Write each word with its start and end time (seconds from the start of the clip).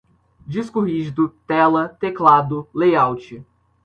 disco 0.47 0.81
rígido, 0.81 1.29
tela, 1.45 1.87
teclado, 1.87 2.67
layout 2.73 3.45